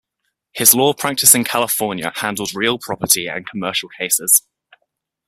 His 0.53 0.73
law 0.73 0.93
practice 0.95 1.35
in 1.35 1.43
California 1.43 2.11
handled 2.15 2.55
real 2.55 2.79
property 2.79 3.27
and 3.27 3.47
commercial 3.47 3.87
cases. 3.87 4.41